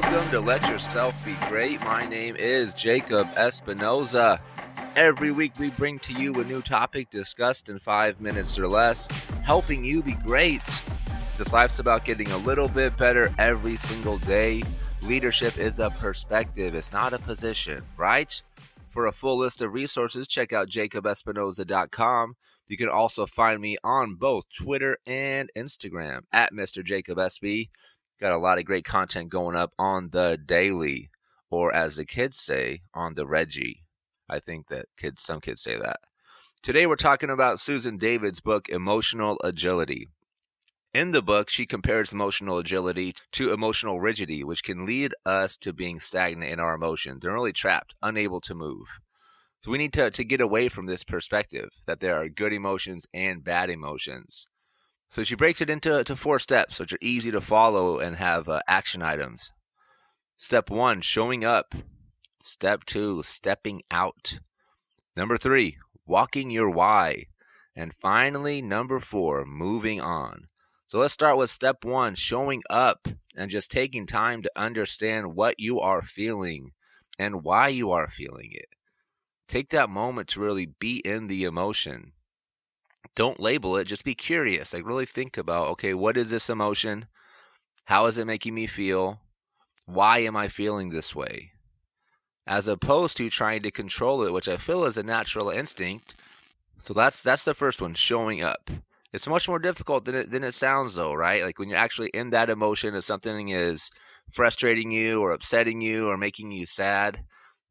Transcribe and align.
Welcome 0.00 0.30
to 0.30 0.38
Let 0.38 0.68
Yourself 0.68 1.24
Be 1.24 1.34
Great. 1.48 1.80
My 1.80 2.06
name 2.06 2.36
is 2.36 2.72
Jacob 2.72 3.26
Espinoza. 3.34 4.40
Every 4.94 5.32
week 5.32 5.58
we 5.58 5.70
bring 5.70 5.98
to 5.98 6.12
you 6.12 6.38
a 6.38 6.44
new 6.44 6.62
topic 6.62 7.10
discussed 7.10 7.68
in 7.68 7.80
five 7.80 8.20
minutes 8.20 8.60
or 8.60 8.68
less, 8.68 9.08
helping 9.42 9.84
you 9.84 10.04
be 10.04 10.14
great. 10.14 10.62
This 11.36 11.52
life's 11.52 11.80
about 11.80 12.04
getting 12.04 12.30
a 12.30 12.36
little 12.36 12.68
bit 12.68 12.96
better 12.96 13.34
every 13.38 13.74
single 13.74 14.18
day. 14.18 14.62
Leadership 15.02 15.58
is 15.58 15.80
a 15.80 15.90
perspective, 15.90 16.76
it's 16.76 16.92
not 16.92 17.12
a 17.12 17.18
position, 17.18 17.82
right? 17.96 18.40
For 18.86 19.06
a 19.06 19.12
full 19.12 19.38
list 19.38 19.62
of 19.62 19.72
resources, 19.72 20.28
check 20.28 20.52
out 20.52 20.68
jacobespinoza.com. 20.68 22.36
You 22.68 22.76
can 22.76 22.88
also 22.88 23.26
find 23.26 23.60
me 23.60 23.78
on 23.82 24.14
both 24.14 24.44
Twitter 24.56 24.98
and 25.08 25.50
Instagram 25.56 26.20
at 26.32 26.52
Mr. 26.52 26.84
Jacob. 26.84 27.18
Got 28.20 28.32
a 28.32 28.38
lot 28.38 28.58
of 28.58 28.64
great 28.64 28.84
content 28.84 29.28
going 29.28 29.54
up 29.54 29.72
on 29.78 30.10
the 30.10 30.36
daily, 30.44 31.10
or 31.50 31.72
as 31.72 31.96
the 31.96 32.04
kids 32.04 32.40
say, 32.40 32.80
on 32.92 33.14
the 33.14 33.26
Reggie. 33.26 33.84
I 34.28 34.40
think 34.40 34.68
that 34.68 34.86
kids, 34.96 35.22
some 35.22 35.40
kids 35.40 35.62
say 35.62 35.78
that. 35.78 36.00
Today 36.60 36.86
we're 36.86 36.96
talking 36.96 37.30
about 37.30 37.60
Susan 37.60 37.96
David's 37.96 38.40
book, 38.40 38.68
Emotional 38.68 39.38
Agility. 39.44 40.08
In 40.92 41.12
the 41.12 41.22
book, 41.22 41.48
she 41.48 41.64
compares 41.64 42.12
emotional 42.12 42.58
agility 42.58 43.14
to 43.32 43.52
emotional 43.52 44.00
rigidity, 44.00 44.42
which 44.42 44.64
can 44.64 44.84
lead 44.84 45.14
us 45.24 45.56
to 45.58 45.72
being 45.72 46.00
stagnant 46.00 46.50
in 46.50 46.58
our 46.58 46.74
emotions. 46.74 47.20
They're 47.20 47.32
really 47.32 47.52
trapped, 47.52 47.94
unable 48.02 48.40
to 48.40 48.54
move. 48.54 48.98
So 49.60 49.70
we 49.70 49.78
need 49.78 49.92
to, 49.92 50.10
to 50.10 50.24
get 50.24 50.40
away 50.40 50.68
from 50.68 50.86
this 50.86 51.04
perspective 51.04 51.68
that 51.86 52.00
there 52.00 52.16
are 52.16 52.28
good 52.28 52.52
emotions 52.52 53.06
and 53.14 53.44
bad 53.44 53.70
emotions. 53.70 54.48
So 55.10 55.22
she 55.22 55.36
breaks 55.36 55.60
it 55.60 55.70
into 55.70 56.04
to 56.04 56.16
four 56.16 56.38
steps, 56.38 56.78
which 56.78 56.92
are 56.92 56.98
easy 57.00 57.30
to 57.30 57.40
follow 57.40 57.98
and 57.98 58.16
have 58.16 58.48
uh, 58.48 58.60
action 58.68 59.02
items. 59.02 59.52
Step 60.36 60.70
one, 60.70 61.00
showing 61.00 61.44
up. 61.44 61.74
Step 62.40 62.84
two, 62.84 63.22
stepping 63.22 63.82
out. 63.90 64.38
Number 65.16 65.36
three, 65.36 65.78
walking 66.06 66.50
your 66.50 66.70
why. 66.70 67.24
And 67.74 67.94
finally, 67.94 68.60
number 68.60 69.00
four, 69.00 69.44
moving 69.44 70.00
on. 70.00 70.46
So 70.86 71.00
let's 71.00 71.14
start 71.14 71.38
with 71.38 71.50
step 71.50 71.84
one, 71.84 72.14
showing 72.14 72.62
up 72.70 73.08
and 73.36 73.50
just 73.50 73.70
taking 73.70 74.06
time 74.06 74.42
to 74.42 74.50
understand 74.56 75.34
what 75.34 75.58
you 75.58 75.80
are 75.80 76.02
feeling 76.02 76.72
and 77.18 77.42
why 77.42 77.68
you 77.68 77.90
are 77.90 78.08
feeling 78.08 78.50
it. 78.52 78.68
Take 79.46 79.70
that 79.70 79.90
moment 79.90 80.28
to 80.30 80.40
really 80.40 80.66
be 80.66 80.98
in 80.98 81.26
the 81.26 81.44
emotion 81.44 82.12
don't 83.14 83.40
label 83.40 83.76
it 83.76 83.84
just 83.84 84.04
be 84.04 84.14
curious 84.14 84.72
like 84.72 84.86
really 84.86 85.06
think 85.06 85.36
about 85.36 85.68
okay 85.68 85.94
what 85.94 86.16
is 86.16 86.30
this 86.30 86.48
emotion? 86.50 87.06
How 87.86 88.06
is 88.06 88.18
it 88.18 88.26
making 88.26 88.54
me 88.54 88.66
feel? 88.66 89.20
Why 89.86 90.18
am 90.18 90.36
i 90.36 90.48
feeling 90.48 90.90
this 90.90 91.14
way? 91.16 91.52
As 92.46 92.68
opposed 92.68 93.16
to 93.16 93.28
trying 93.30 93.62
to 93.62 93.70
control 93.70 94.22
it 94.22 94.32
which 94.32 94.48
i 94.48 94.56
feel 94.56 94.84
is 94.84 94.96
a 94.96 95.02
natural 95.02 95.50
instinct. 95.50 96.14
So 96.82 96.94
that's 96.94 97.22
that's 97.22 97.44
the 97.44 97.54
first 97.54 97.82
one 97.82 97.94
showing 97.94 98.42
up. 98.42 98.70
It's 99.12 99.26
much 99.26 99.48
more 99.48 99.58
difficult 99.58 100.04
than 100.04 100.14
it 100.14 100.30
than 100.30 100.44
it 100.44 100.52
sounds 100.52 100.94
though 100.94 101.14
right? 101.14 101.42
Like 101.42 101.58
when 101.58 101.68
you're 101.68 101.78
actually 101.78 102.10
in 102.10 102.30
that 102.30 102.50
emotion 102.50 102.94
if 102.94 103.04
something 103.04 103.48
is 103.48 103.90
frustrating 104.30 104.92
you 104.92 105.20
or 105.20 105.32
upsetting 105.32 105.80
you 105.80 106.08
or 106.08 106.16
making 106.16 106.52
you 106.52 106.66
sad 106.66 107.24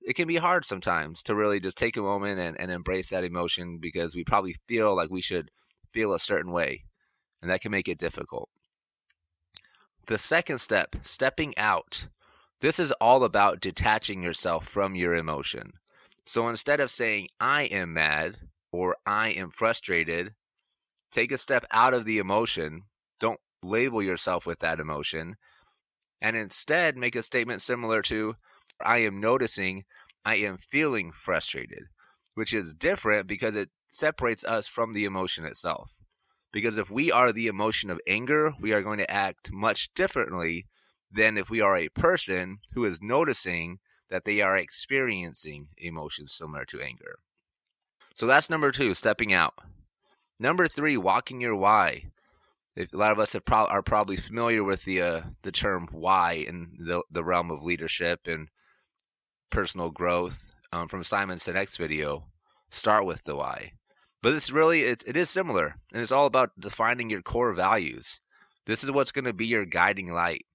it 0.08 0.16
can 0.16 0.26
be 0.26 0.38
hard 0.38 0.64
sometimes 0.64 1.22
to 1.22 1.36
really 1.36 1.60
just 1.60 1.78
take 1.78 1.98
a 1.98 2.02
moment 2.02 2.40
and, 2.40 2.58
and 2.58 2.72
embrace 2.72 3.10
that 3.10 3.26
emotion 3.26 3.78
because 3.78 4.16
we 4.16 4.24
probably 4.24 4.56
feel 4.66 4.96
like 4.96 5.12
we 5.12 5.20
should 5.20 5.52
feel 5.92 6.14
a 6.14 6.20
certain 6.20 6.54
way, 6.54 6.86
and 7.42 7.52
that 7.52 7.60
can 7.60 7.72
make 7.72 7.90
it 7.90 7.98
difficult. 7.98 8.48
The 10.08 10.18
second 10.18 10.60
step, 10.60 10.96
stepping 11.02 11.58
out. 11.58 12.08
This 12.62 12.80
is 12.80 12.94
all 12.94 13.26
about 13.26 13.60
detaching 13.60 14.24
yourself 14.24 14.66
from 14.66 14.96
your 14.96 15.14
emotion. 15.14 15.74
So 16.26 16.48
instead 16.48 16.80
of 16.80 16.90
saying, 16.90 17.28
I 17.42 17.64
am 17.64 17.92
mad 17.92 18.38
or 18.72 18.96
I 19.06 19.32
am 19.32 19.52
frustrated, 19.52 20.34
take 21.12 21.34
a 21.34 21.38
step 21.38 21.66
out 21.70 21.94
of 21.94 22.06
the 22.06 22.20
emotion. 22.20 22.84
Don't 23.20 23.40
label 23.62 24.02
yourself 24.02 24.46
with 24.46 24.60
that 24.60 24.80
emotion. 24.80 25.36
And 26.22 26.38
instead, 26.38 26.96
make 26.96 27.18
a 27.18 27.22
statement 27.22 27.62
similar 27.62 28.02
to, 28.04 28.38
I 28.84 29.00
am 29.00 29.20
noticing 29.20 29.86
I 30.26 30.36
am 30.36 30.58
feeling 30.58 31.12
frustrated, 31.12 31.86
which 32.34 32.54
is 32.54 32.74
different 32.74 33.28
because 33.28 33.56
it 33.56 33.70
separates 33.88 34.44
us 34.44 34.68
from 34.68 34.94
the 34.94 35.06
emotion 35.06 35.46
itself. 35.46 35.92
Because 36.52 36.78
if 36.78 36.90
we 36.90 37.12
are 37.12 37.32
the 37.32 37.48
emotion 37.48 37.90
of 37.90 38.00
anger, 38.08 38.54
we 38.60 38.74
are 38.74 38.82
going 38.82 38.98
to 39.00 39.12
act 39.12 39.52
much 39.52 39.94
differently 39.94 40.68
than 41.12 41.38
if 41.38 41.50
we 41.50 41.62
are 41.62 41.78
a 41.78 41.90
person 41.90 42.58
who 42.74 42.86
is 42.86 43.02
noticing 43.02 43.80
that 44.10 44.26
they 44.26 44.42
are 44.42 44.58
experiencing 44.58 45.68
emotions 45.78 46.34
similar 46.34 46.66
to 46.66 46.82
anger. 46.82 47.20
So 48.16 48.26
that's 48.26 48.50
number 48.50 48.72
two, 48.72 48.94
stepping 48.96 49.34
out. 49.34 49.54
Number 50.40 50.68
three, 50.68 50.98
walking 50.98 51.42
your 51.42 51.56
why. 51.56 52.12
If 52.76 52.94
a 52.94 52.98
lot 52.98 53.12
of 53.12 53.20
us 53.20 53.36
pro- 53.46 53.66
are 53.66 53.82
probably 53.82 54.18
familiar 54.18 54.64
with 54.64 54.84
the 54.86 55.02
uh, 55.02 55.22
the 55.42 55.52
term 55.52 55.88
why 55.92 56.34
in 56.48 56.78
the, 56.80 57.04
the 57.10 57.24
realm 57.24 57.50
of 57.50 57.64
leadership 57.64 58.22
and 58.26 58.50
personal 59.50 59.92
growth 59.92 60.50
um, 60.72 60.88
from 60.88 61.04
Simon 61.04 61.38
Sinek's 61.38 61.78
video, 61.78 62.28
start 62.70 63.06
with 63.06 63.24
the 63.24 63.36
why. 63.36 63.74
But 64.22 64.34
it's 64.34 64.52
really 64.52 64.82
it, 64.82 65.04
it 65.08 65.16
is 65.16 65.30
similar, 65.30 65.76
and 65.94 66.02
it's 66.02 66.12
all 66.12 66.26
about 66.26 66.60
defining 66.60 67.10
your 67.10 67.22
core 67.22 67.54
values. 67.54 68.20
This 68.66 68.84
is 68.84 68.92
what's 68.92 69.12
going 69.12 69.26
to 69.26 69.34
be 69.34 69.48
your 69.48 69.66
guiding 69.66 70.12
light. 70.12 70.46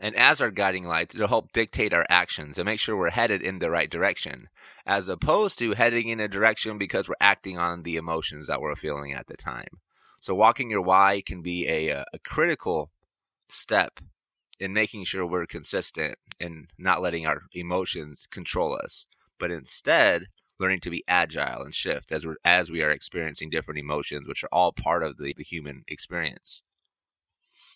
And 0.00 0.16
as 0.16 0.40
our 0.40 0.50
guiding 0.50 0.88
light, 0.88 1.14
it'll 1.14 1.28
help 1.28 1.52
dictate 1.52 1.92
our 1.92 2.04
actions 2.08 2.58
and 2.58 2.66
make 2.66 2.80
sure 2.80 2.96
we're 2.96 3.10
headed 3.10 3.40
in 3.40 3.60
the 3.60 3.70
right 3.70 3.88
direction, 3.88 4.48
as 4.84 5.08
opposed 5.08 5.60
to 5.60 5.74
heading 5.74 6.08
in 6.08 6.18
a 6.18 6.26
direction 6.26 6.76
because 6.76 7.08
we're 7.08 7.14
acting 7.20 7.56
on 7.56 7.84
the 7.84 7.96
emotions 7.96 8.48
that 8.48 8.60
we're 8.60 8.74
feeling 8.74 9.12
at 9.12 9.28
the 9.28 9.36
time. 9.36 9.78
So, 10.20 10.34
walking 10.34 10.70
your 10.70 10.82
why 10.82 11.22
can 11.24 11.40
be 11.40 11.68
a, 11.68 11.90
a 11.90 12.18
critical 12.24 12.90
step 13.48 14.00
in 14.62 14.72
making 14.72 15.02
sure 15.02 15.26
we're 15.26 15.44
consistent 15.44 16.16
and 16.38 16.68
not 16.78 17.02
letting 17.02 17.26
our 17.26 17.42
emotions 17.52 18.28
control 18.30 18.78
us, 18.84 19.06
but 19.40 19.50
instead 19.50 20.26
learning 20.60 20.78
to 20.78 20.88
be 20.88 21.02
agile 21.08 21.62
and 21.62 21.74
shift 21.74 22.12
as 22.12 22.24
we 22.24 22.34
as 22.44 22.70
we 22.70 22.80
are 22.80 22.90
experiencing 22.90 23.50
different 23.50 23.80
emotions, 23.80 24.28
which 24.28 24.44
are 24.44 24.48
all 24.52 24.70
part 24.70 25.02
of 25.02 25.16
the, 25.18 25.34
the 25.36 25.42
human 25.42 25.82
experience. 25.88 26.62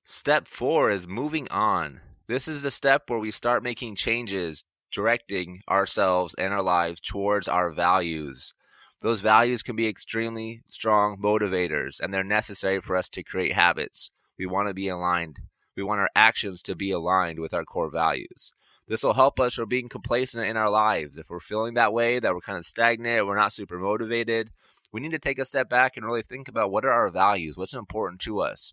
Step 0.04 0.46
four 0.46 0.88
is 0.88 1.08
moving 1.08 1.48
on. 1.50 2.00
This 2.28 2.46
is 2.46 2.62
the 2.62 2.70
step 2.70 3.10
where 3.10 3.18
we 3.18 3.32
start 3.32 3.64
making 3.64 3.96
changes, 3.96 4.62
directing 4.92 5.62
ourselves 5.68 6.36
and 6.38 6.54
our 6.54 6.62
lives 6.62 7.00
towards 7.00 7.48
our 7.48 7.72
values. 7.72 8.54
Those 9.00 9.20
values 9.20 9.64
can 9.64 9.74
be 9.74 9.88
extremely 9.88 10.62
strong 10.66 11.16
motivators, 11.18 11.98
and 11.98 12.14
they're 12.14 12.22
necessary 12.22 12.80
for 12.80 12.96
us 12.96 13.08
to 13.08 13.24
create 13.24 13.54
habits. 13.54 14.12
We 14.38 14.46
want 14.46 14.68
to 14.68 14.74
be 14.74 14.86
aligned 14.86 15.40
we 15.76 15.82
want 15.82 16.00
our 16.00 16.10
actions 16.16 16.62
to 16.62 16.74
be 16.74 16.90
aligned 16.90 17.38
with 17.38 17.54
our 17.54 17.64
core 17.64 17.90
values. 17.90 18.52
This 18.88 19.02
will 19.02 19.14
help 19.14 19.40
us 19.40 19.54
from 19.54 19.68
being 19.68 19.88
complacent 19.88 20.46
in 20.46 20.56
our 20.56 20.70
lives. 20.70 21.16
If 21.16 21.28
we're 21.28 21.40
feeling 21.40 21.74
that 21.74 21.92
way, 21.92 22.20
that 22.20 22.32
we're 22.32 22.40
kind 22.40 22.58
of 22.58 22.64
stagnant, 22.64 23.26
we're 23.26 23.36
not 23.36 23.52
super 23.52 23.78
motivated, 23.78 24.50
we 24.92 25.00
need 25.00 25.10
to 25.10 25.18
take 25.18 25.38
a 25.38 25.44
step 25.44 25.68
back 25.68 25.96
and 25.96 26.06
really 26.06 26.22
think 26.22 26.48
about 26.48 26.70
what 26.70 26.84
are 26.84 26.92
our 26.92 27.10
values, 27.10 27.56
what's 27.56 27.74
important 27.74 28.20
to 28.22 28.40
us. 28.40 28.72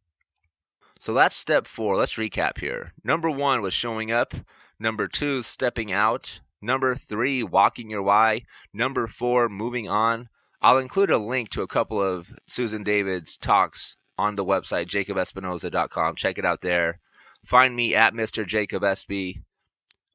So 1.00 1.14
that's 1.14 1.36
step 1.36 1.68
four. 1.68 1.98
Let's 1.98 2.16
recap 2.16 2.60
here. 2.60 2.94
Number 3.04 3.30
one 3.30 3.62
was 3.62 3.74
showing 3.74 4.12
up. 4.12 4.34
Number 4.80 5.08
two, 5.08 5.42
stepping 5.42 5.92
out. 5.92 6.40
Number 6.62 6.96
three, 6.96 7.44
walking 7.44 7.90
your 7.90 8.04
why. 8.04 8.44
Number 8.74 9.08
four, 9.08 9.50
moving 9.50 9.90
on. 9.90 10.30
I'll 10.62 10.78
include 10.78 11.10
a 11.10 11.18
link 11.18 11.50
to 11.50 11.62
a 11.62 11.68
couple 11.68 12.02
of 12.02 12.34
Susan 12.48 12.84
David's 12.84 13.36
talks 13.36 13.98
on 14.18 14.36
the 14.36 14.46
website, 14.46 14.88
jacobespinoza.com. 14.88 16.16
Check 16.16 16.38
it 16.38 16.46
out 16.46 16.62
there. 16.62 17.00
Find 17.46 17.76
me 17.76 17.96
at 17.96 18.14
Mr. 18.14 18.46
Jacob 18.46 18.84
SB 18.84 19.42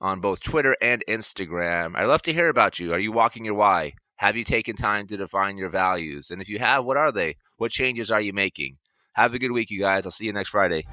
on 0.00 0.20
both 0.20 0.40
Twitter 0.40 0.76
and 0.80 1.04
Instagram. 1.08 1.96
I'd 1.96 2.06
love 2.06 2.22
to 2.22 2.32
hear 2.32 2.48
about 2.48 2.78
you. 2.78 2.92
Are 2.92 2.98
you 2.98 3.12
walking 3.12 3.44
your 3.44 3.54
why? 3.54 3.94
Have 4.16 4.36
you 4.36 4.44
taken 4.44 4.76
time 4.76 5.06
to 5.08 5.16
define 5.16 5.58
your 5.58 5.70
values? 5.70 6.30
And 6.30 6.42
if 6.42 6.48
you 6.48 6.58
have, 6.58 6.84
what 6.84 6.96
are 6.96 7.12
they? 7.12 7.36
What 7.56 7.70
changes 7.70 8.10
are 8.10 8.20
you 8.20 8.32
making? 8.32 8.76
Have 9.14 9.34
a 9.34 9.38
good 9.38 9.52
week, 9.52 9.70
you 9.70 9.80
guys. 9.80 10.06
I'll 10.06 10.12
see 10.12 10.26
you 10.26 10.32
next 10.32 10.50
Friday. 10.50 10.84